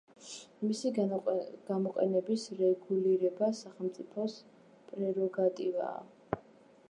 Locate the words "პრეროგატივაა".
4.89-6.41